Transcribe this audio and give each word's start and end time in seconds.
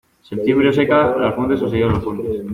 Septiembre 0.29 0.69
o 0.69 0.73
seca 0.73 1.15
las 1.15 1.35
fuentes 1.35 1.61
o 1.61 1.69
se 1.69 1.75
lleva 1.77 1.91
los 1.91 2.03
puentes. 2.03 2.41